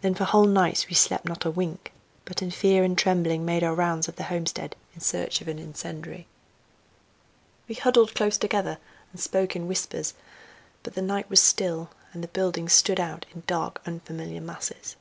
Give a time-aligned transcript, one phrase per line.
[0.00, 1.92] Then for whole nights we slept not a wink,
[2.24, 5.58] but in fear and trembling made our rounds of the homestead in search of an
[5.58, 6.26] incendiary.
[7.68, 8.78] We huddled close together
[9.12, 10.14] and spoke in whispers;
[10.82, 14.96] but the night was still, and the buildings stood out in dark, unfamiliar masses.